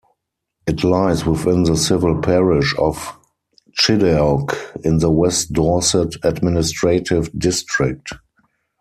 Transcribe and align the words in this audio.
It 0.65 0.83
lies 0.83 1.27
within 1.27 1.61
the 1.61 1.75
civil 1.77 2.19
parish 2.23 2.75
of 2.79 3.15
Chideock 3.79 4.57
in 4.83 4.97
the 4.97 5.11
West 5.11 5.53
Dorset 5.53 6.15
administrative 6.23 7.29
district. 7.37 8.09